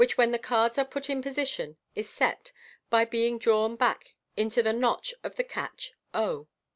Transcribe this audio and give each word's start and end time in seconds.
289, 0.03 0.23
when 0.27 0.31
the 0.31 0.43
cards 0.43 0.79
are 0.79 0.83
put 0.85 1.11
in 1.11 1.21
position, 1.21 1.77
is" 1.93 2.09
set'' 2.09 2.51
by 2.89 3.05
being 3.05 3.37
drawn 3.37 3.75
back 3.75 4.15
into 4.35 4.63
the 4.63 4.73
notch 4.73 5.13
of 5.23 5.35
the 5.35 5.43
catch 5.43 5.93
0. 6.17 6.47